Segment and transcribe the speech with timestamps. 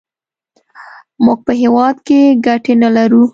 [1.23, 3.23] موږ په هېواد کې ګټې نه لرو.